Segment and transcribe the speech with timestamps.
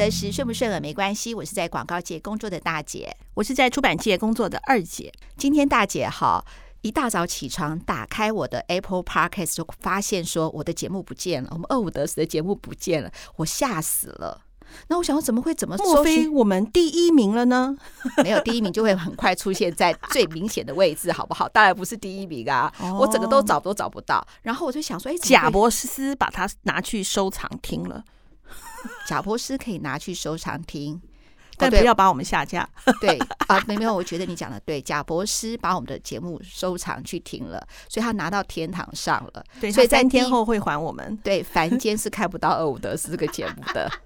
[0.00, 1.34] 得时，顺不顺耳没关系。
[1.34, 5.12] 我是在广告界工作的大姐，我是在出版界工作的二姐。
[5.36, 6.42] 今天大姐好，
[6.80, 14.40] 一大早起床，打开我的 Apple Podcast 就发现说我的节目不见了，我们二五得十的节目不见了，我吓死了。
[14.88, 15.76] 那我想说，怎么会怎么？
[15.76, 17.76] 莫非我们第一名了呢？
[18.24, 21.46] 没有第一名就会很快出现在最明显的位置，好不好？
[21.46, 22.72] 当然不是第一名啊！
[22.80, 24.26] 哦、我整个都找都找不到。
[24.40, 28.02] 然后我就想说，哎，贾博士把它拿去收藏听了。
[29.06, 31.00] 贾博士可以拿去收藏听，
[31.56, 32.68] 但不要把我们下架。
[33.00, 34.80] 对啊，没没有，我觉得你讲的对。
[34.80, 39.44] 贾博士把我们的节目收藏去听了，所以他拿到天堂上了。
[39.60, 41.16] 对，所以三天后会还我们。
[41.22, 43.90] 对，凡间是看不到二五得十这个节目的。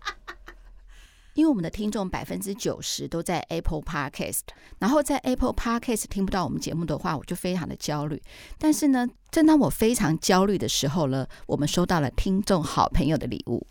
[1.34, 4.42] 因为我们的听众百分之九十都在 Apple Podcast，
[4.78, 8.22] 然后在 Apple Podcast 听不到我们节目的话，我就非常的焦虑。
[8.56, 13.67] 但是呢，正当我非常焦虑的时候呢，我们收到了听众好朋友的礼物。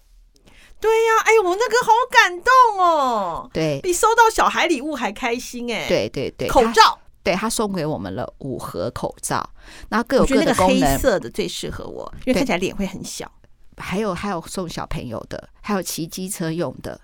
[0.79, 3.49] 对呀、啊，哎呦，我那个好感动哦！
[3.53, 5.87] 对，比收到小孩礼物还开心哎！
[5.87, 9.49] 对对对，口罩，对他送给我们了五盒口罩，
[9.89, 10.91] 然后各有各的功能。
[10.91, 13.31] 黑色的最适合我，因为看起来脸会很小。
[13.77, 16.99] 还有还有送小朋友的，还有骑机车用的。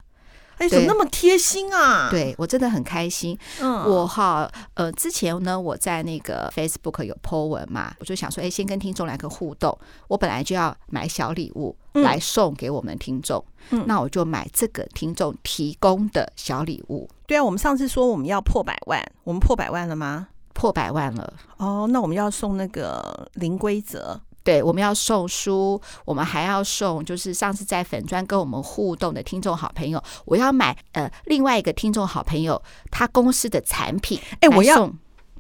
[0.60, 2.10] 哎，怎么那么贴心啊？
[2.12, 3.38] 对，我真的很开心。
[3.62, 9.76] 嗯，我哈呃，之前呢，我在那个 Facebook 有 po 文嘛，我就想说，哎，先跟听众来个互动。
[10.10, 17.10] 我本来就要买小礼物来送给我们听众，嗯，那我就买这个听众提供的小礼物。
[17.26, 20.28] 对啊，我们上次说我们要破百万，我们破百万了吗？
[20.54, 21.34] 破百万了。
[21.56, 24.20] 哦，那我们要送那个零规则。
[24.50, 34.88] 对，我们要送书，我们还要送，就是上次在粉砖跟我们互动的听众好朋友，我要买呃另外一个听众好朋友他公司的产品，哎，我要，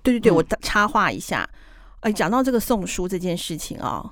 [0.03, 1.49] 对对对，嗯、我插话一下，
[2.02, 4.11] 哎，讲到这个送书这件事情啊、哦，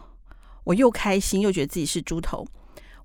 [0.63, 2.43] 我又开心又觉得自己是猪头，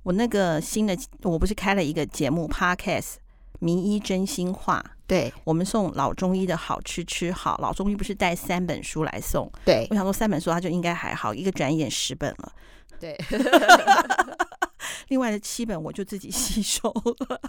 [0.02, 3.16] 我那个新的我不是开了一个节目 Podcast。
[3.58, 12.52] 名医真心话，对，我们送老中医的好吃吃好，老中医不是带三本书来送，对，我想说三本书他就应该还好，一个转眼十本了，
[12.98, 13.14] 对，
[15.08, 16.88] 另外的七本我就自己吸收
[17.28, 17.40] 了，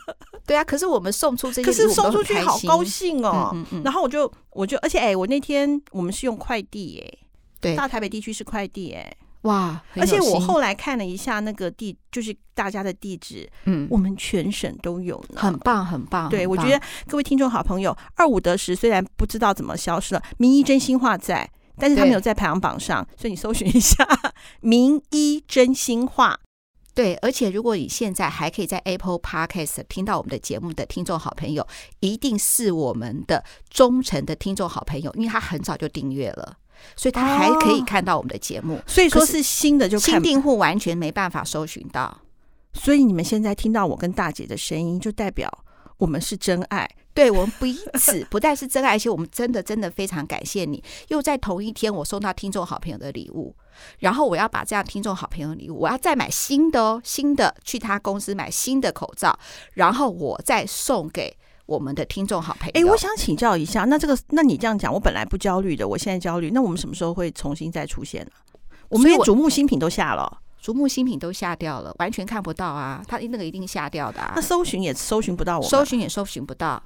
[0.45, 7.07] 对啊，可是我们送出这些，可是送出去好高兴哦，嗯嗯嗯，然后我就我就而且哎，我那天我们是用快递哎，
[7.61, 9.15] 对，大台北地区是快递哎。
[9.43, 9.81] 哇！
[9.95, 16.29] 而且我后来看了一下那个地，就是大家的地址，嗯，我们全省都有呢，很棒，很棒。
[16.29, 24.07] 对，我觉得各位听众好朋友，二五得十虽然不知道怎么消失了，名医真心话在，但是他没有在排行榜上，所以你搜寻一下
[24.61, 26.39] 名医真心话。
[26.95, 31.67] 对，而且如果你现在还可以在 Apple Podcast 听到我们的节目的听众好朋友，
[32.01, 36.57] 一定是我们的忠诚的听众好朋友，因为他很早就订阅了。
[36.95, 42.21] 所以他还可以看到我们的节目，所以说是新的就看新订户完全没办法搜寻到。
[42.73, 45.49] 所以你们现在听到我跟大姐的声音，就代表
[45.97, 46.89] 我们是真爱。
[47.13, 50.83] 对，我们彼此 不但是真爱，而且我们真的真的非常感谢你。
[51.09, 53.55] 又在同一天，我收到听众好朋友的礼物，
[53.99, 59.37] 然后我要把这样听众好朋友的礼物，我要再买新的哦，新的去他公司买新的口罩，
[59.73, 61.37] 然后我再送给。
[61.65, 68.31] 我们的听众好朋友，哎，我想请教一下，那这个，那你这样讲，我本来不焦虑的，我现在焦虑，那我们什么时候会重新再出现呢？
[68.89, 76.81] 我们连瞩目新品都下了，竹木新品都下掉了，完全看不到啊，它那个一定下掉的啊，那搜寻也搜寻不到我，搜寻也搜寻不到，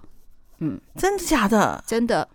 [0.59, 1.83] 嗯，真的假的？
[1.88, 2.27] 真的。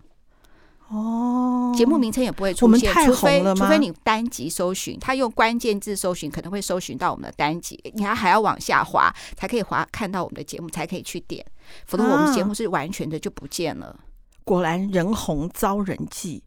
[0.93, 3.55] 哦，节目名称也不会出现，太红了？
[3.55, 11.43] 除非除非你单集搜寻，他用关键字搜寻，可能会搜寻到我们的单集，你还还要往下滑才可以滑看到我们的节目，才可以去点，
[11.87, 13.87] 否则我们节目是完全的就不见了。
[13.87, 13.95] 啊、
[14.43, 16.43] 果然人红遭人忌，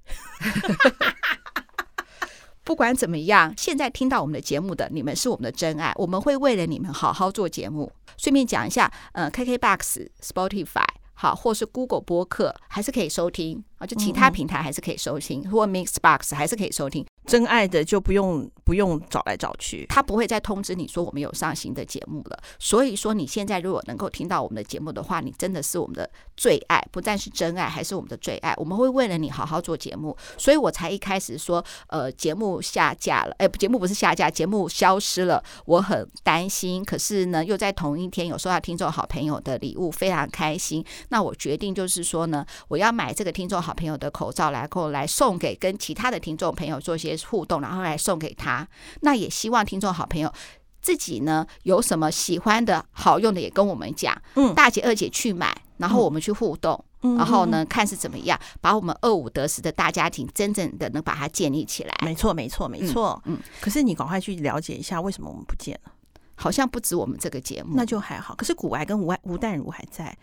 [2.63, 7.91] 不管怎么样，现在听到我们的节目的你们是我们的真爱，我们会为了你们好好做节目。
[8.17, 10.85] 顺便讲一下，呃，KKBOX、Spotify。
[11.19, 17.05] 好，或是 Google 播客还是可以收听啊，就其他平台还是可以收听，或 Mixbox 还是可以收听。
[17.27, 22.39] 真爱的就不用不用找来找去，他不会再通知你说我们有上新的节目了。
[22.59, 28.55] 所以说你现在如果能够听到我们的节目的话，你真的是我们的最爱，不但是真爱，还是我们的最爱。
[28.57, 36.85] 我们会为了你好好做节目，所以我才一开始说，呃，节目下架了，哎，节目不是下架，节目消失了，我很担心。
[36.85, 40.85] 可是呢，又在同一天有收到听众好朋友的礼物，非常开心。
[41.09, 47.27] 那我决定就是说呢，我要买这个听众好朋友的口罩来，后来送给跟其他的听众朋友做一些。
[47.27, 48.67] 互动，然后来送给他。
[49.01, 50.33] 那也希望听众好朋友
[50.81, 54.17] 自己呢有什么喜欢的好用的，也跟我们讲。
[54.37, 61.93] 嗯，大姐二姐去买，然后我们去互动，嗯、然后呢看是怎么样，把我们二五得十的大家庭真正的能把它建立起来。
[62.05, 63.21] 没错，没错，没错。
[63.25, 65.93] 嗯，可是你赶快去了解一下，为什么我们不见了？
[66.37, 68.37] 好像不止我们这个节目，那就还好。
[68.37, 70.17] 可是古癌跟吴爱吴淡如还在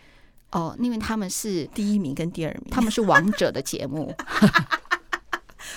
[0.51, 4.15] 哦，因为他们是第一名跟第二名，他们是王者的节目。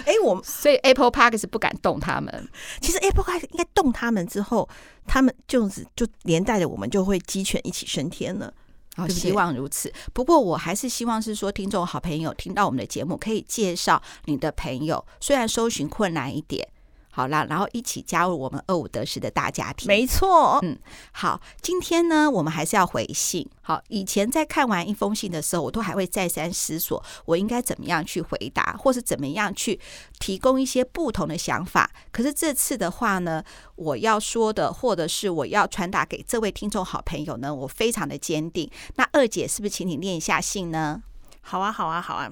[0.06, 2.48] 哎，我 所以 Apple Park 是不敢动他们。
[2.80, 4.66] 其实 Apple Park 应该动他们之后，
[5.06, 8.54] 他们就是就连带着我们就会鸡犬一起升天了。
[8.96, 9.92] 好，希望如此。
[10.14, 16.66] 不过我还是希望是说，听众好朋友听到我们的节目，可以介绍你的朋友，虽然搜寻困难一点。
[17.16, 19.88] 好啦，然后一起加入我们二五得十的大家庭。
[19.88, 20.78] 没错，嗯，
[21.12, 23.48] 好，今天呢，我们还是要回信。
[23.62, 29.80] 好，以前在看完一封信的时候，我都还会再三思索，我应该怎么样去回答，或是怎么样去
[30.18, 31.90] 提供一些不同的想法。
[32.12, 33.42] 可是这次的话呢，
[33.76, 38.70] 我要说的，或者是我要传达给这位听众好朋友呢，我非常的坚定。
[38.96, 41.02] 那二姐是不是请你念一下信呢？
[41.40, 42.30] 好啊，好啊，好啊。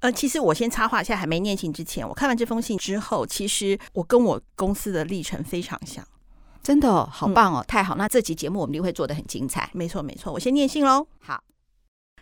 [0.00, 6.06] 呃，其实我先插话，现在还没念信之前，我看完这封信之后，其实我跟我公司的历程非常像，
[6.62, 7.96] 真的哦，好棒哦，嗯、太好！
[7.96, 9.70] 那这集节目我们一定会做得很精彩。
[9.72, 11.06] 没错，没错，我先念信喽。
[11.20, 11.42] 好，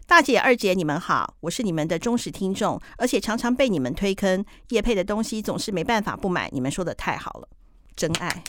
[0.06, 6.48] 大姐、二姐，你们好，我是你们的忠实听众，而且常常被你们推坑，叶配的东西总是没办法不买。
[6.52, 7.48] 你们说的太好了，
[7.96, 8.44] 真爱。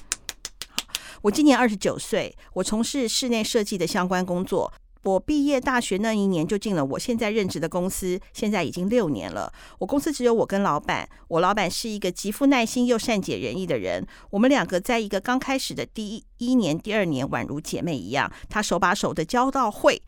[1.23, 4.71] 我今年二十九岁，我从事室内设计的相关工作。
[5.05, 9.53] 我毕业大学那一年就进了我现在任职的公司，现在已经六年了。
[9.77, 14.03] 我公司只有我跟老板，我老板是一个极富耐心又善解人意的人。
[14.31, 20.01] 我们两个在一个刚开始的第一一年、第二年宛如姐妹一样，他手把手的教到会。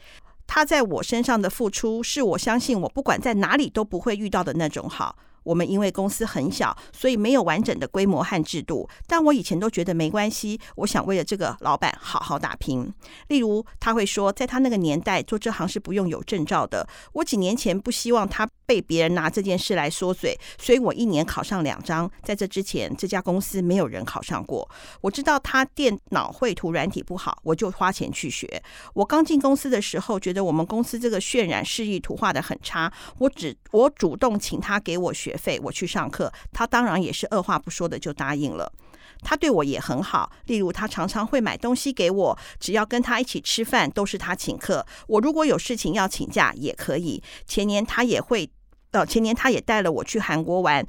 [0.48, 5.16] 他在我身上的付出，是我相信我不管在哪里都不会遇到的那种好。
[5.48, 8.88] 我们因为公司很小，所以没有完整的规模和制度。
[9.08, 12.94] 但我以前都觉得没关系，我想为了这个老板好好打拼。
[13.30, 16.86] 例如，他会说，在他那个年代做这行是不用有证照的。
[17.14, 22.12] 我几年前不希望他被别人拿这件事来说嘴，所以我一年考上两张。
[22.24, 24.70] 在这之前，这家公司没有人考上过。
[25.00, 28.62] 我知道他电脑绘图软体不好，我就花钱去学。
[28.94, 38.74] 我刚进公司的时候，觉得我们公司这个渲染示意图画得很差，我只我主动请他给我学费，我去上课，他当然也是二话不说的就答应了。
[39.22, 44.86] 他对我也很好，例如他常常会买东西给我，只要跟他一起吃饭都是他请客。
[45.08, 47.22] 我如果有事情要请假也可以。
[47.46, 48.50] 前年他也会。
[48.90, 50.84] 到前年，他也带了我去韩国玩。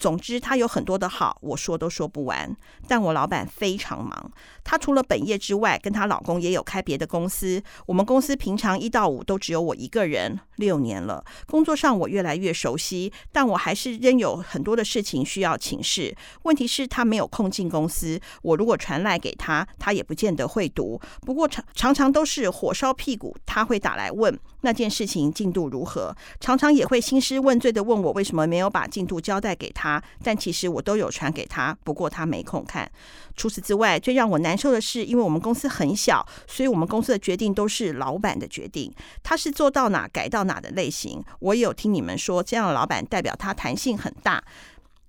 [0.00, 2.56] 总之，他有很多的好，我说都说不完。
[2.88, 4.32] 但我老板非常忙，
[4.64, 7.62] 她除了本业之外，跟她老公也有开别的公司。
[7.84, 11.22] 我们公司平常一到五都只有我一个人，六年了。
[11.46, 16.16] 工作上我越来越熟悉，但我还是仍有很多的事情需要请示。
[16.44, 18.18] 问题是，他没有空进公司。
[18.40, 20.98] 我如果传赖给他，他也不见得会读。
[21.20, 29.89] 不过常常常都是火烧屁股，他会打来问那件事情进度如何，常常也会兴师问罪的问我为什么没有把进度交代给他。
[30.22, 32.90] 但其实我都有传给他，不过他没空看。
[33.34, 38.92] 除此之外，最让我难受的是，因为我们公司很小，所以我们公司的决定都是老板的决定，
[39.22, 41.24] 他是做到哪改到哪的类型。
[41.38, 44.44] 我也有听你们说，这样的老板代表他弹性很大，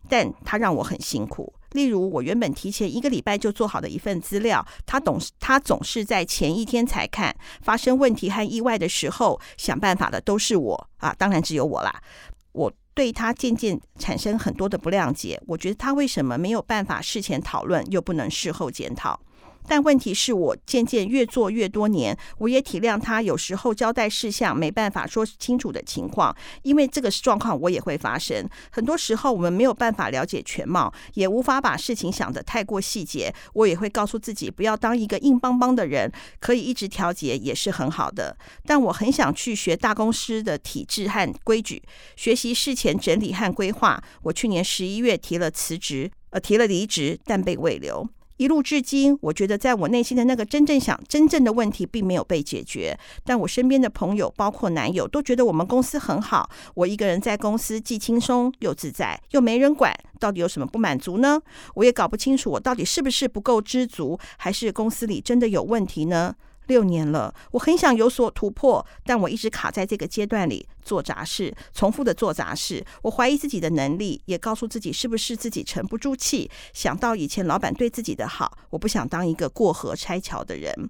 [0.07, 1.53] 但他让我很辛苦。
[1.71, 7.35] 例如，我原本提前一个礼拜就做好的一份资料，他总他总是在前一天才看。
[7.61, 12.01] 发生问题和意外的时候，想办法的都是我啊，当然只有我啦。
[12.53, 12.71] 我。
[12.93, 19.19] 对他渐渐产生很多的不谅解，我觉得他为什么没有办法事前讨论，又不能事后检讨？
[19.71, 28.45] 但问题是我渐渐越做越多年，我也体谅他有时候交代事项没办法说清楚的情况，因为这个状况我也会发生。
[28.69, 33.33] 很多时候我们没有办法了解全貌，也无法把事情想得太过细节。
[33.53, 36.11] 我也会告诉自己不要当一个硬邦邦的人，
[36.41, 38.35] 可以一直调节也是很好的。
[38.65, 41.81] 但我很想去学大公司的体制和规矩，
[42.17, 44.03] 学习事前整理和规划。
[44.23, 48.05] 我去年十一月提了辞职，呃，提了离职，但被未留。
[48.41, 52.97] 一路至今，我觉得在我内心的那个真正想真正的问题并没有被解决。
[53.23, 56.49] 但我身边的朋友，包括男友，都觉得我们公司很好。
[56.73, 61.39] 我一个人在公司既轻松又自在，又没人管，到底有什么不满足呢？
[61.75, 66.33] 我也搞不清楚，我到底是不是不够知足，还是公司里真的有问题呢？
[66.71, 72.81] 六年了，我很想有所突破，但我一直卡在这个阶段里做杂事，重复的做杂事。
[73.01, 76.49] 我怀疑自己的能力，也告诉自己是不是自己沉不住气。
[76.71, 80.89] 想到以前老板对自己的好，我不想当一个过河拆桥的人。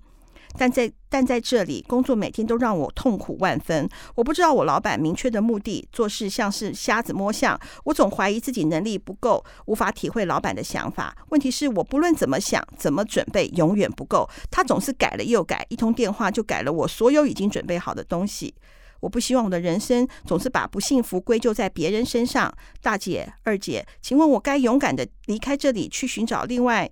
[0.58, 3.90] 但在但在这里工作，每天都让我痛苦万分。
[4.16, 7.60] 我不知道我老板明确的目的，做事像是瞎子摸象。
[7.86, 11.16] 我总怀疑自己能力不够，无法体会老板的想法。
[11.30, 14.30] 问题是我不论怎么想，怎么准备，永远不够。
[14.50, 18.54] 他总是改了又改，一通电话就改了我所有已经准备好的东西。
[19.00, 22.54] 我不希望我的人生总是把不幸福归咎在别人身上。
[22.82, 26.90] 大姐、二姐，请问我该勇敢的离开这里，去寻找另外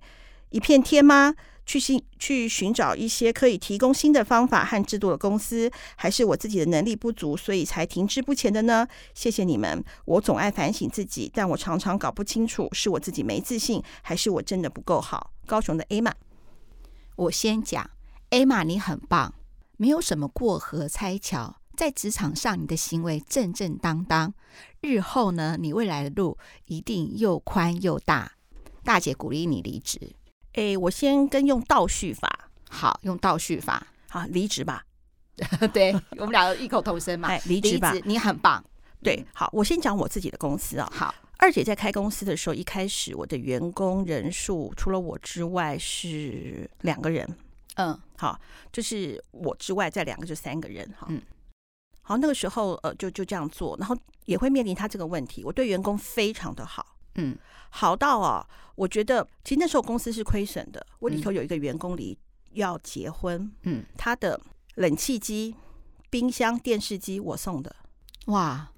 [0.48, 1.34] 一片天吗？
[1.70, 8.88] 去寻去寻找一些可以提供新的方法和制度的公司，还是我自己的能力不足，所以才停滞不前的呢？
[9.14, 9.84] 谢谢你们。
[10.04, 15.30] 我总爱反省自己，但我常常搞不清楚是我自己没自信，还是我真的不够好。
[15.46, 16.12] 高雄的 A 玛，
[17.14, 17.88] 我先讲
[18.30, 19.32] ，A 玛你很棒，
[19.76, 24.34] 没有什么过河拆桥，在职场上你的行为正正当当，
[24.80, 26.36] 日后呢，你未来的路
[26.66, 28.32] 一定又宽又大。
[28.82, 30.16] 大姐鼓励你离职。
[30.54, 34.84] 哎，我先跟用倒叙法，好，用倒叙法，好，离职吧。
[35.72, 38.62] 对，我们俩异口同声嘛，哎，离职吧，你很棒。
[39.02, 40.92] 对，好，我先讲我自己的公司啊。
[40.92, 47.26] 好，二姐在开公司的时候，一开始我的员工人数除了我之外是两个人。
[47.76, 48.38] 嗯，好，
[48.72, 50.86] 就是我之外再两个就三个人。
[50.98, 51.22] 哈，嗯，
[52.02, 55.42] 好，那个时候呃就就这样做，然后也会面临他这个问题。
[55.44, 56.84] 我对员工非常的好。
[57.14, 57.36] 嗯，
[57.70, 60.84] 好到啊，我觉得其实那时候公司是亏损的。
[60.98, 62.16] 我里头有一个员工离
[62.52, 64.40] 要结婚，嗯，他的
[64.76, 65.54] 冷气机、
[66.08, 67.74] 冰箱、电视机我送的。
[68.26, 68.70] 哇，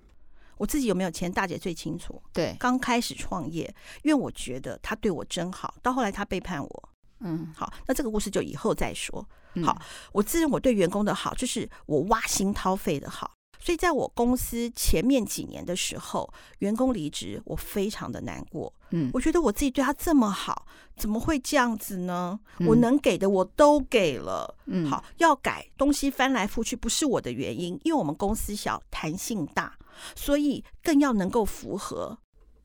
[0.56, 2.22] 我自己有没有钱，大姐最清楚。
[2.32, 6.88] 对，刚开始创业，因为我觉得他对我真好，到后来他背叛我。
[7.20, 9.26] 嗯，好，那这个故事就以后再说。
[9.54, 9.80] 嗯、好，
[10.12, 13.30] 我自认我对员工的好，就是我挖心掏肺的好。
[13.64, 16.28] 所以，在我公司前面几年的时候，
[16.58, 18.72] 员工离职，我非常的难过。
[18.90, 20.66] 嗯，我觉得我自己对他这么好，
[20.96, 22.40] 怎么会这样子呢？
[22.58, 24.52] 嗯、我能给的我都给了。
[24.66, 29.78] 嗯，好，要改东西翻来覆去不是我的原因，因为我们公司小，弹性大，
[30.16, 32.18] 所以更要能够符合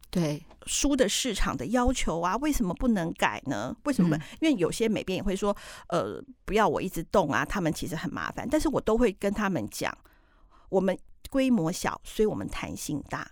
[0.09, 2.35] 对书的市场的要求啊。
[2.37, 3.75] 为什么不能改呢？
[3.83, 4.17] 为什么？
[4.17, 5.55] 嗯、因为有些美编也会说，
[5.89, 8.47] 呃，不要我一直动啊，他们其实很麻烦。
[8.49, 9.95] 但是我都会跟他们讲。
[10.69, 10.97] 我们
[11.29, 13.29] 规模小，所以我们弹性大。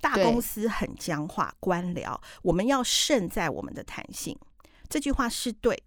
[0.00, 4.34] 大公司很僵化，官僚，我们要胜在我们的弹性。
[4.88, 5.82] 这句话是对，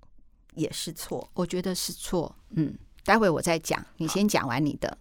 [0.53, 1.27] 也是错。
[1.33, 2.35] 我觉得是错。
[2.51, 4.95] 嗯，待会我再讲，你先讲完你的。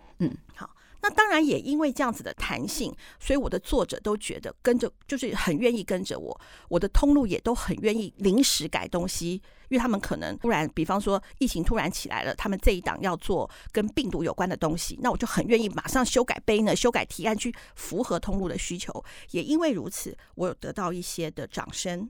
[1.03, 6.41] 那当然也因为这样子的弹性，所以我的作者都觉得跟着，就是很愿意跟着我。
[6.69, 9.33] 我的通路也都很愿意临时改东西，
[9.69, 19.05] 因为他们可能突然，比方说疫情突然起来了，他们这一档要做跟病毒有关的东西，那我就很愿意马上修改 banner，修改提案去符合通路的需求。
[19.33, 22.09] 也因为如此，我有得到一些的掌声，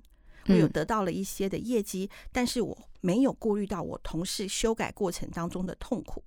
[0.48, 6.22] 我有得到了一些的业绩，嗯、但是我没有顾虑到我同事修改过程当中的痛苦。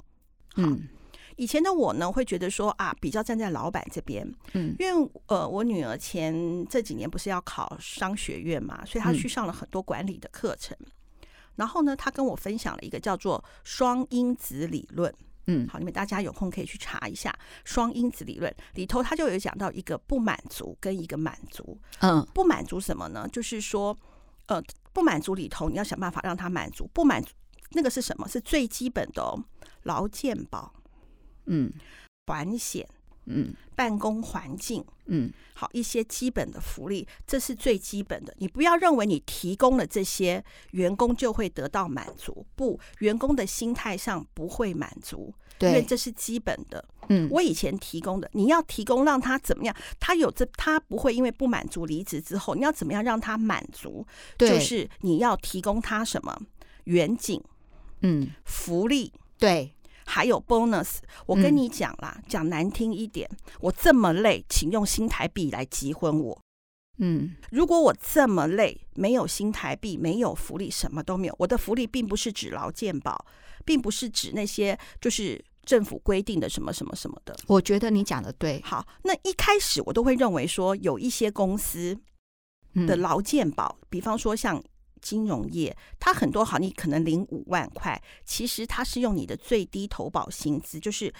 [0.55, 0.87] 嗯。
[1.37, 10.75] 以前的我呢，会觉得说啊，比较站在老板这边，嗯，因为呃，我女儿前这几年不是要考商学院嘛，所以她去上了很多管理的课程。
[10.79, 10.87] 嗯、
[11.55, 15.13] 然后呢，她跟我分享了一个叫做双因子理论，
[15.47, 23.27] 嗯，好，你们大家有空可以去查一下双因子理论里头，他就有讲到一个不满足跟一个满足，嗯，不满足什么呢？
[23.27, 23.95] 就是说，
[24.47, 24.63] 呃，
[24.93, 27.33] 不满足里头你要想办法让他满足，不满足
[27.71, 28.25] 那个是什么？
[28.27, 29.37] 是最基本的哦，
[29.83, 30.71] 劳健保。
[31.45, 31.71] 嗯，
[32.25, 32.87] 保险，
[33.25, 38.33] 嗯，办公环境，嗯，好，一些基本的福利，这是最基本的。
[38.39, 42.45] 你不要认为你提供了这些，员工就会得到满足。
[42.55, 46.83] 不，员工的心态上不会满足，对，因为这是基本的。
[47.09, 49.75] 嗯，我以前提供的，你要提供让他怎么样？
[49.99, 54.03] 他有这，他不会因为不满足离职之后，你要怎么样让他满足？
[54.37, 56.35] 对，就是你要提供他什么？
[56.85, 57.39] 远景，
[58.01, 59.74] 嗯，福利，对。
[60.05, 66.41] 还有 bonus，我跟你讲啦，讲、嗯、难听一点，我这么累，请用新台币来结婚我。
[66.99, 71.35] 嗯，如果我这么累，没有新台币，没有福利，什么都没有。
[71.39, 73.25] 我的福利并不是指劳健保，
[73.65, 77.35] 并不是指那些就是政府规定的什么什么什么的。
[77.47, 78.61] 我觉得你讲的对。
[78.63, 81.99] 好，那一开始我都会认为说，有一些公司
[82.87, 84.63] 的劳健保，嗯、比方说像。
[85.05, 91.13] 金融业，它很多好，你可能领五万块，其实它是用你的最低投保薪资，就是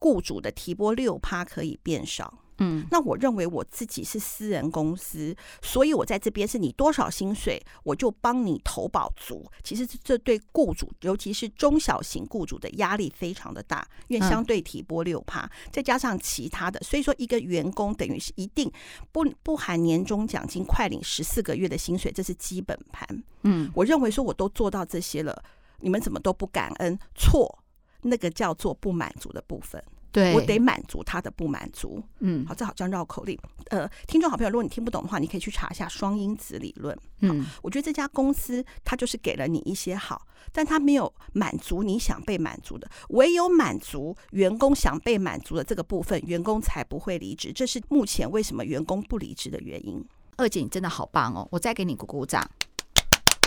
[0.00, 2.42] 雇主的提拨六趴可以变少。
[2.58, 9.48] 嗯，那我认为我自己是私人公司，所以我在这边是你多少薪水，我就帮你投保足。
[9.62, 18.70] 其实这对雇主，尤其是中小型雇主的压力非常的大，因为相对提拨六趴，嗯、再加上其他的，所以说一个员工等于是一定
[19.12, 23.06] 不不含年终奖金，快领十四个月的薪水，这是基本盘。
[23.42, 25.42] 嗯，我认为说我都做到这些了，
[25.80, 26.98] 你们怎么都不感恩？
[27.14, 27.58] 错，
[28.02, 29.82] 那个叫做不满足的部分。
[30.10, 32.02] 对，我得满足他的不满足。
[32.20, 33.38] 嗯，好，这好像绕口令。
[33.70, 36.96] 呃，听众好朋友，如果你听不懂的话，你可以去查一下双因子理论。
[37.20, 47.52] 嗯，我觉得这家公司它就是给了你一些好，但它没有满足你想被满足的，唯有满足员工想被满足的这个部分，员工才不会离职。
[47.52, 50.02] 这是目前为什么员工不离职的原因。
[50.36, 51.46] 二姐，你真的好棒哦！
[51.50, 52.48] 我再给你鼓鼓掌。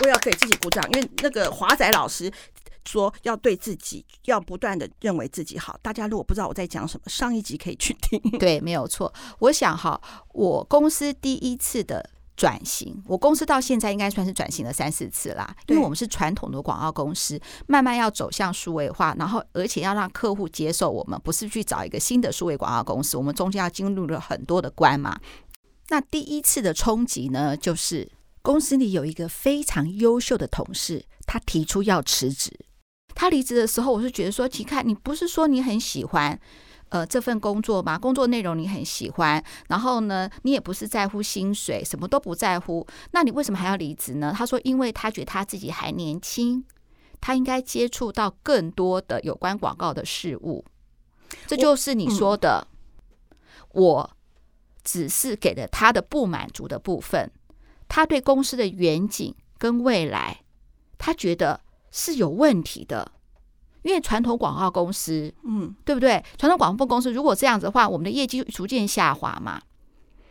[0.02, 2.30] 我也要给自己鼓掌，因为那个华仔老师
[2.84, 5.78] 说要对自己要不断的认为自己好。
[5.80, 8.20] 大家如果不知道我在讲什么，上一集可以去听。
[8.38, 9.12] 对，没有错。
[9.38, 10.00] 我想哈，
[10.32, 12.10] 我公司第一次的。
[12.34, 25.20] 转型，我公司到现在应该算是转型了三四次啦，因为我们是传统的广告公司，慢慢要走向数位化，然后而且要让客户接受我们，不是去找一个新的数位广告公司，我们中间要经历了很多的关嘛。
[25.90, 28.10] 那第一次的冲击呢，就是
[28.42, 32.50] 公司里有一个非常优秀的同事，他提出要辞职。
[33.14, 36.38] 他离职的时候，我是觉得说，你看，你不是说你很喜欢。
[36.88, 44.34] 呃，这份工作吗，工作内容你很喜欢，然后呢，你也不是在乎薪水，什么都不在乎，那你为什么还要离职呢？
[44.36, 46.62] 他说，因为他觉得他自己还年轻，
[47.18, 50.66] 他应该接触到更多的有关广告的事物。
[51.46, 52.68] 这就是你说的，
[53.70, 54.10] 我，我
[54.84, 57.30] 只是给了他的不满足的部分，
[57.94, 60.40] 他对公司的远景跟未来，
[60.96, 63.12] 他觉得是有问题的。
[63.82, 66.24] 因为传统广告公司，嗯，对不对？
[66.38, 69.60] 传统广告公司如果这样子的话，我们的业绩逐渐下滑嘛。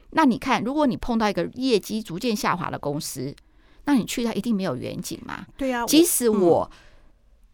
[0.09, 3.35] 那你看，如果你碰到一个业绩逐渐下滑的公司，
[3.85, 5.45] 那你去它一定没有远景嘛？
[5.55, 5.85] 对呀。
[5.85, 6.71] 即使我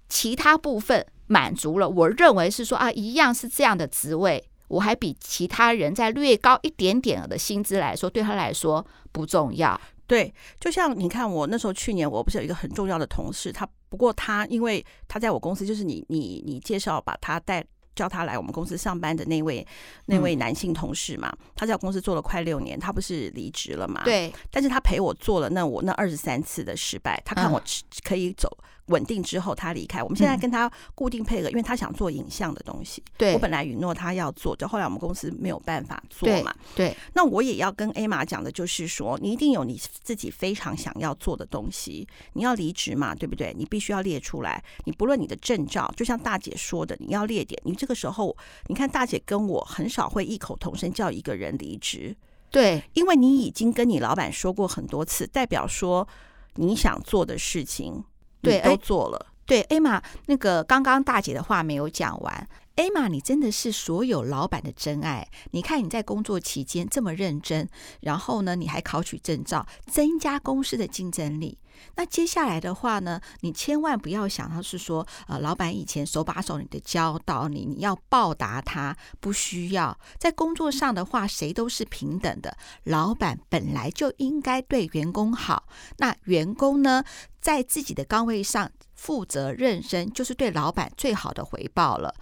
[0.08, 9.82] 其他部分满足了，我认为是说啊，一样是这样的职位，我还比其他人再略高一点点的薪资来说，对他来说不重要。
[10.08, 19.66] 对，就像你看，我那时候去年，我不是有一个很重要的同事，他不过他因为他在我公司，就是你你你介绍把他带叫他来我们公司上班的那位
[20.06, 24.04] 那位男性同事嘛，他在我公司做了快六年，他不是离职了嘛？
[24.06, 27.62] 对，但是他陪我做了那我那二十三次的失败，他看我
[28.04, 28.50] 可以走。
[28.88, 30.04] 稳定之后，他离开。
[30.04, 33.04] 我们现在跟他固定配合，嗯、因为他想做影像的东西。
[33.18, 36.54] 对，我本来允诺他要做，就后来我们公司没有办法做嘛。
[36.76, 42.08] 对，对，那我也要跟 Emma 讲的就是说，你一定有你自己非常想要做的东西。
[42.34, 43.54] 你要离职嘛，对不对？
[43.58, 44.64] 你必须要列出来。
[44.86, 47.62] 你不论你的证照，就像大姐说的，你要列点。
[47.66, 48.36] 你这个时候，
[48.68, 52.16] 你看大姐跟我很少会异口同声叫一个人离职。
[52.50, 56.08] 对，因为你已经跟你老板说过很多次，代表说
[56.56, 58.04] 你想做的事情。
[58.42, 59.26] 对，都做了。
[59.46, 62.48] 对，艾玛，那个刚刚大姐的话没有讲完。
[62.78, 65.28] 艾玛，你真的是所有老板的真爱。
[65.50, 67.68] 你看你在工作期间这么认真，
[68.02, 71.58] 然后呢，你还考取证照，增加公司的竞争力。
[71.96, 79.98] 那接下来的话呢，你千万不要想到是说，呃，老板以前手把手你的教导你，你要报答他，不需要。
[80.20, 82.56] 在工作上的话，谁都是平等的。
[82.84, 87.04] 老板本来就应该对员工好，那员工呢，
[87.42, 92.14] 在自己的岗位上负责认真，就是对老板最好的回报了。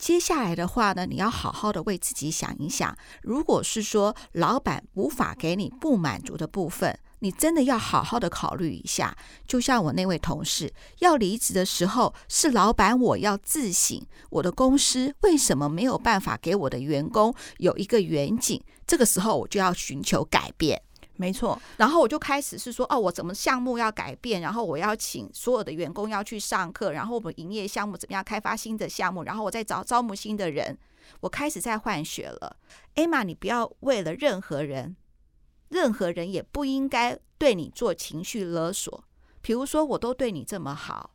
[0.00, 9.14] 接下来的话呢，你要好好的为自己想一想，如果是说老板无法给你不满足的部分，你真的要好好的考虑一下。
[9.46, 18.62] 就像我那位同事要离职的时候，是老板我要自省，我的公司为什么没有办法给我的员工有一个远景？
[18.86, 20.80] 这个时候我就要寻求改变。
[21.20, 30.78] 没错，然后我就开始是说，哦，我怎么项目要改变，然后我要请所有的员工要去上课，然后我们营业项目怎么样开发新的项目，然后我再找招募新的人，
[31.20, 32.56] 我开始在换血了。
[32.94, 34.96] 艾玛，你不要为了任何人，
[35.68, 39.04] 任何人也不应该对你做情绪勒索。
[39.42, 41.10] 比如说，我都对你这么好，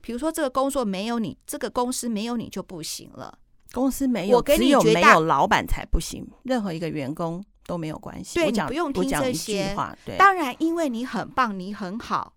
[0.00, 3.38] 比如说这个工作没有你，这个公司没有你就不行了。
[3.72, 7.44] 公司没有，我给你只有没有老板才不行，任何一个员工。
[7.66, 9.96] 都没有关系，对，讲，你不用听这些话。
[10.04, 12.34] 对，当然，因为你很棒，你很好，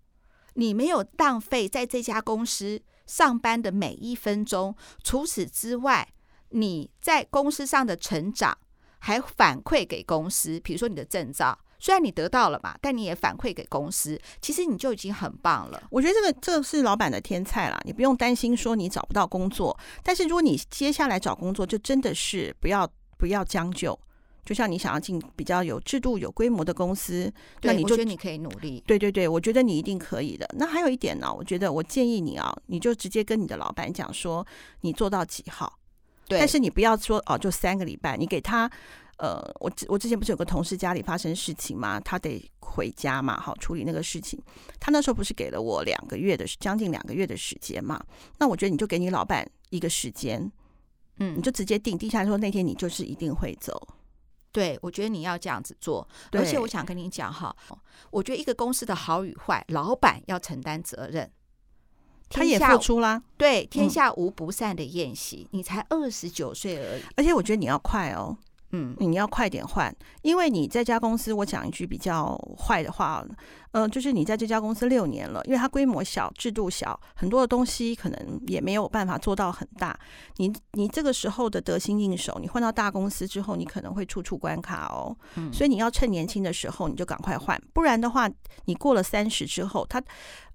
[0.54, 4.74] 你没有浪费在这家公司上班的每一分钟。
[5.02, 6.08] 除此之外，
[6.50, 8.56] 你在公司上的成长
[8.98, 15.82] 还反馈给公司，比如说你的证照，虽然你得到了嘛，但你也反馈给公司，其实你就已经很棒了。
[15.90, 19.76] 我觉得这个这个是老板的天菜啦，你不用担心说你找不到工作。
[20.02, 23.98] 但是如果你接下来找工作，就真的是不要不要将就。
[24.46, 27.30] 就像你想要进比较有制度、有规模的公司，
[27.62, 28.82] 那你就觉得你可以努力。
[28.86, 30.48] 对对对，我觉得你一定可以的。
[30.56, 34.46] 那还有一点呢，我觉得我建议你啊，你就直接跟你的老板讲说，
[34.82, 35.78] 你做到几号。
[36.28, 36.38] 对。
[36.38, 38.16] 但是你不要说哦，就三个礼拜。
[38.16, 38.70] 你给他，
[39.18, 44.40] 呃，我我之前不是有个同事家里发生事情嘛，他得回家嘛，好处理那个事情。
[44.78, 48.00] 他那时候不是给了我两个月的将近两个月的时间嘛？
[48.38, 50.50] 那我觉得你就给你老板一个时间，
[51.18, 53.80] 嗯，你就直接定定下来说，那天你就是一定会走。
[54.56, 57.54] 对，我觉得你要这样子做，而且我想跟你讲哈，
[58.10, 61.30] 我觉得一个公司的好与坏，老板要承担责任。
[62.30, 68.34] 他也付出啦，对，天下无不散的宴席，嗯、你才二十九岁而已，而且我觉得你要快哦，
[68.76, 73.24] 嗯，你要快点换，因为你在家公司，我讲一句比较坏的话，
[73.72, 79.98] 呃，就是你在这家公司六年了，因为它规模小、制度小，很多的东西可能也没有办法做到很大。
[80.36, 85.16] 你你这个时候的得心应手，你换到大公司之后，你可能会处处关卡哦。
[85.36, 88.30] 嗯，所以你要趁年轻的时候，你就赶快换，不然的话，
[88.66, 90.02] 你过了三十之后，他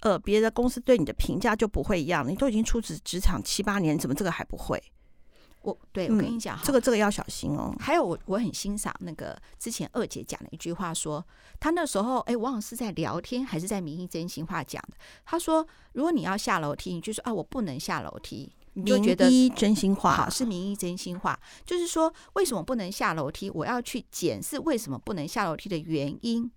[0.01, 2.27] 呃别的公司对你的评价就不会一样。
[2.27, 4.81] 你都已经出职职场七八年，怎么这个还不会？
[5.61, 7.75] 我对我跟你讲、嗯，这个这个要小心哦。
[7.79, 11.25] 还有我我很欣赏那个之前二姐讲的一句话说，说
[11.59, 14.97] 她那时候哎，忘了是在聊天还是在明意真心话讲的。
[15.25, 23.49] 她说，如果你要下楼梯，你就说啊，我不能下楼梯，你就觉得明意真心话好是明医真心话，就是说为什么不能下楼梯？
[23.51, 26.51] 我要去检视为什么不能下楼梯的原因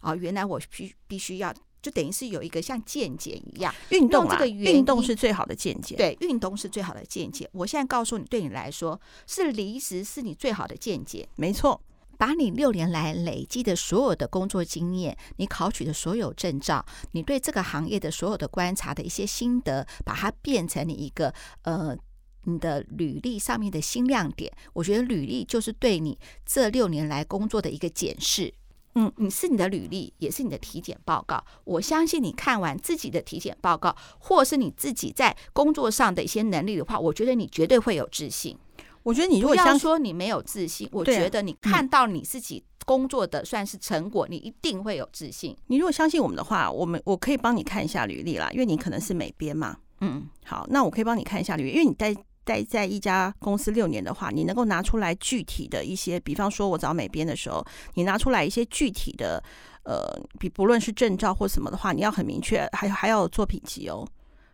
[0.00, 0.14] 啊。
[0.14, 1.52] 原来我必必须要。
[1.82, 7.50] 就等于是有一个像见解一样运动这个运动是最好的见解，对，运动是最好的见解。
[7.52, 11.82] 我现在告诉你，对你来说是离职是你最好的见解，没错。
[12.18, 21.96] 把你六年来累积的所有的工作经验，你考取的所有证照，你对这个行业的所有的观察的一些心得，把它变成你一个呃
[22.44, 24.52] 你的履历上面的新亮点。
[24.72, 26.16] 我觉得履历就是对你
[26.46, 28.54] 这六年来工作的一个检视。
[28.94, 31.42] 嗯，你是你的履历，也是你的体检报告。
[31.64, 38.56] 我相信你看完自己的体检报告，或是你自己在工作上的一些能力的话，我觉得你绝对会有自信。
[39.02, 45.56] 我觉得你如果要说你没有自信，我觉得你看到你自己工作的算是成果，你一定会有自信。
[45.68, 49.78] 你如果相信我们的话，我们我可以帮你看一下履历啦，因为你可能是美编嘛。
[50.00, 52.14] 嗯，好，那我可以帮你看一下履历，因为你在。
[52.44, 59.42] 待在一家公司六年的话，你能够拿出来具体的一些，比方说我找美编的时候，你拿出来一些具体的，
[59.84, 64.06] 呃，比不论是证照或什么的话，你要很明确，还还要有作品集哦，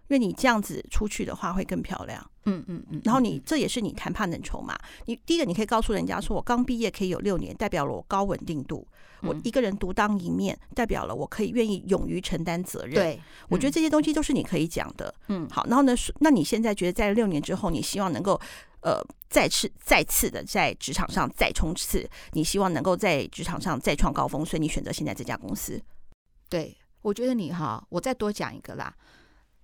[0.08, 2.30] 因为你这样子出去的话会更漂亮。
[2.44, 4.78] 嗯嗯嗯，然后你这也是你谈判的筹码。
[5.06, 8.86] 你第一个你可以告诉人家说，我刚毕业可以有六年，代表了我高稳定度。
[9.20, 12.94] 我一个人独当一面，代表了我可以愿意勇于承担责任。
[12.94, 15.12] 对，我觉得这些东西都是你可以讲的。
[15.26, 18.40] 嗯，好，然后呢，那你现在觉得在六年之后，你希望能够
[18.80, 25.82] 呃再次再次的在职场上再冲刺，你希望能够在职场上再创高峰，所以你选择现在这家公司。
[26.48, 28.94] 对，我觉得你哈，我再多讲一个啦，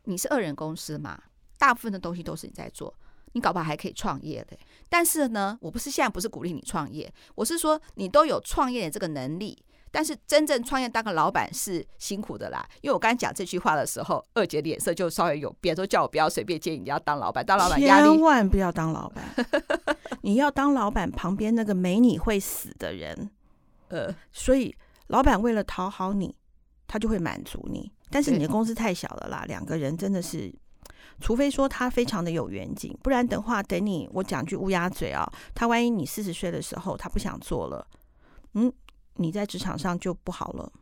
[0.05, 1.21] 你是二人公司嘛，
[1.59, 2.95] 大部分的东西都是你在做。
[3.37, 4.57] 你搞不好还可以创业的，
[4.89, 12.65] 但是呢，我不是现在不是鼓励你创业，我是说你都有创业的这个能力，但是真正创业当个老板是辛苦的啦。
[12.81, 19.25] 因为我刚才讲这句话的时候，二姐脸色就稍微有变，说叫我不要随便建议你要当老板，当老板压力，千万不要当老板，
[20.23, 23.29] 你要当老板旁边那个没你会死的人，
[23.89, 24.73] 呃，所以
[25.09, 26.37] 老板为了讨好你，
[26.87, 30.55] 他就会满足你，但是你的公司太小了啦，两个人真的是。
[31.21, 37.85] 除非说他非常的有远景，不然的话，等你我讲句乌鸦嘴啊，他万一你四十岁的时候他不想做了，
[38.55, 38.73] 嗯，
[39.15, 40.73] 你在职场上就不好了。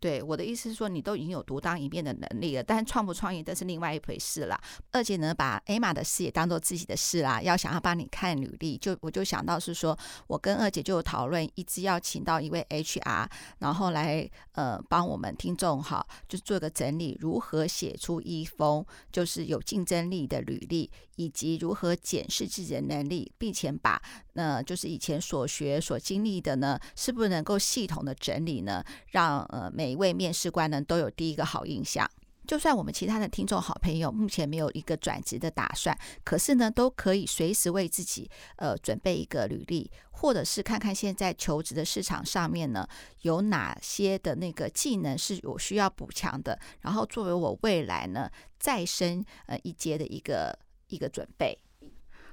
[0.00, 4.58] 对，我的意思是说，你都已经有独当一面的能力了，但创不创业这是另外一回事啦。
[4.92, 13.26] 二姐呢，把 Emma 的事也当做自己的事啦，要想要帮你看履历，就我就想到是说，我跟二姐就有讨论，一直要请到一位 HR，
[13.58, 18.82] 然后来呃帮我们听众哈，就做个整理，如何写出一封
[19.12, 20.90] 就是有竞争力的履历。
[21.16, 24.00] 以及如何检视自己的能力，并且把
[24.32, 28.82] 呃，就是以前所学所经历的呢，是不是能够系统的整理呢？
[29.08, 32.08] 让呃每一位面试官呢都有第一个好印象。
[32.46, 42.86] 就算我们其他的听众好朋友目前没有一个转职的打算，可是呢，都可以随时为自己呃准备一个履历，或者是看看现在求职的市场上面呢
[43.22, 50.58] 有哪些的那个技能是我需要补强的，然后作为我未来呢再升呃一阶的一个。
[50.90, 51.56] 一个准备，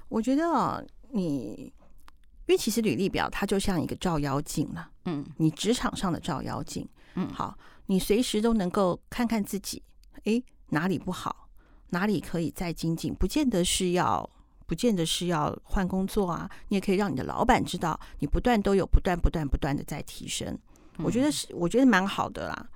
[0.08, 1.72] 我觉得啊，你
[2.48, 6.84] 因为其实履历表它就像一个照妖镜了，嗯，你职场上的照妖镜，
[7.18, 9.82] 嗯，好，你随时都能够看看自己，
[10.22, 11.48] 诶，哪里不好，
[11.88, 14.28] 哪里可以再精进，不见得是要，
[14.66, 20.56] 不见得是要换工作啊，你也可以让你的老板知道，你不断都有不断不断不断的在提升，
[20.98, 22.68] 我觉得是，我觉得蛮好的啦。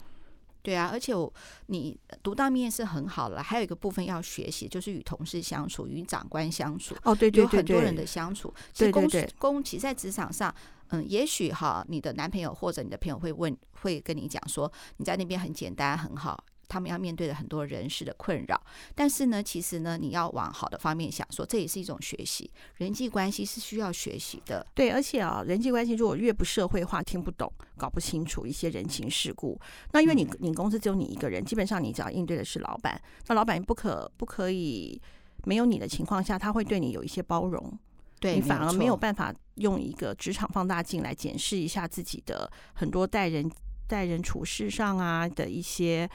[0.62, 1.32] 对啊，而且我
[1.66, 6.94] 你独当面是很好了，还有一个部分要学习，就是与同事相处，与长官相处。
[7.02, 8.54] 哦，对对对，对，有很多人的相处。
[8.74, 10.54] 对对对，公其在职场上，
[10.90, 16.44] 嗯，也许哈，你的男朋友或者你的朋友会问，会跟你讲说，你在那边很简单，很好。
[16.72, 18.58] 他们要面对的很多人事的困扰，
[18.94, 22.50] 但是呢，其实呢，你要往好的方面想说，说这也是一种学习。
[22.76, 29.60] 人际关系是需要学习的，对，而且啊，人际关系如果越不社会化，听不懂、搞不清楚一些人情世故，
[29.92, 34.98] 那因为你你公司只有你一个人，基本上你只要应对的是老板，那老板不可不可以
[35.44, 37.78] 没有你的情况下，他会对你有一些包容。
[38.20, 43.50] 对你反而没有办法用一个职场放大镜来检视一下自己的很多待人
[43.88, 46.08] 待人处事上啊的一些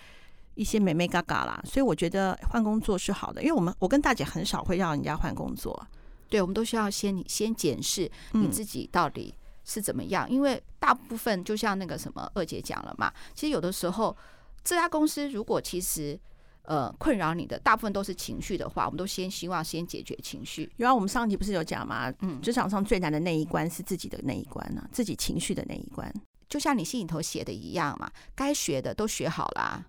[0.57, 1.61] 一些美美嘎嘎啦。
[1.63, 5.87] 所以我觉得换工作是好的，因为我们我跟大姐很少会让人家换工作。
[6.29, 14.13] 对，我们都需要先你先检视你自己到底是怎么样，嗯、因为大部分就像那个什么二姐讲了嘛，其实有的时候
[14.61, 16.19] 这家公司如果其实
[16.63, 20.69] 呃困扰你的大部分都是情绪的话，我们都先希望先解决情绪。
[20.75, 22.13] 然后，我们上集不是有讲吗？
[22.19, 26.13] 嗯，职场上最难的那一关是自己的那一关呢、啊，自己情绪的那一关，
[26.49, 29.85] 就像你心里头写的一样嘛，该学的都学好了、啊。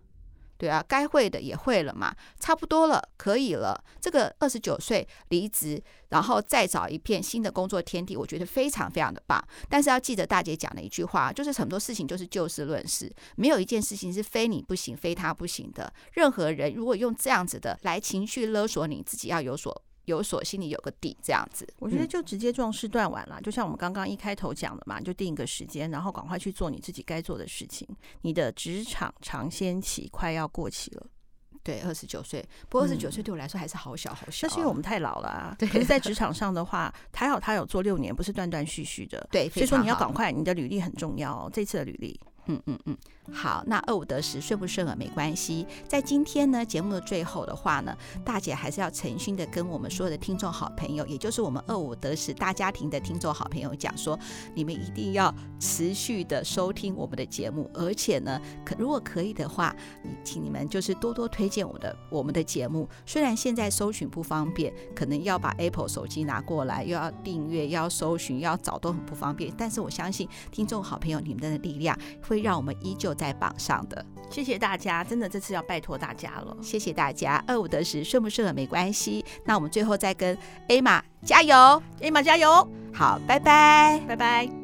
[0.58, 3.82] 对啊，该会的也会了嘛，差不多了，可以了。
[4.00, 9.42] 这个二十九岁离职，然后再找一片新的工作天地，我觉得非常非常的棒。
[9.68, 15.92] 但是要记得大姐讲的一句话，就是很多事情就是就事论事，没有一件事情是非你不行，非他不行的。
[16.12, 19.82] 任何人如果用这样子的来情绪勒索你，自己要有所。
[20.08, 23.36] 有所心里有个底，这样子，我觉得就直接壮士断腕了。
[23.38, 27.86] 嗯、就像我们刚刚一开头讲的嘛，就定一个时间，然后赶快去做你自己该做的事情。
[28.22, 31.06] 你的职场尝鲜期快要过期了，
[31.62, 34.48] 对，二十九岁，不过二十九岁对我来说还是好小好小，啊。
[34.48, 35.56] 那是因为我们太老了，啊。
[35.58, 39.28] 对，可是在职场上的话，还好他有做六年，不是断断续续的。
[39.30, 41.50] 对，所以说你要赶快，你的履历很重要哦。
[41.52, 42.18] 这次的履历。
[42.46, 42.96] 嗯嗯嗯，
[43.30, 45.66] 好，那二五得十顺不顺耳没关系。
[45.86, 54.18] 在今天呢节目的最后的话呢，大姐还是要诚心的跟我们所有的听众好朋友，也就是我们二五得十大家庭的听众好朋友讲说，
[54.54, 62.88] 你们一定要持续的收听我们的节目，而且呢，可如果可以的话，你请你们就是多多推荐我的我们的节目。
[63.04, 69.52] 虽然现在搜寻不方便，可能要把 Apple 手机拿过来，又要订阅，又要搜寻，要找都很不方便。
[69.56, 72.38] 但是我相信听众好朋友你们的力量会。
[72.38, 77.42] 让我们依旧在榜上的，谢谢大家，真的这次要拜托大家了，谢谢大家。
[77.46, 79.24] 二五得十，顺不顺耳没关系。
[79.44, 84.57] 那我们最后再跟艾玛加油艾玛加油，好，拜拜，拜拜。